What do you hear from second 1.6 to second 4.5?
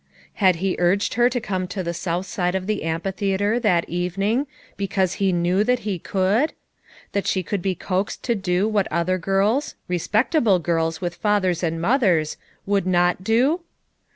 to the south side of the Amphitheater, that even ing,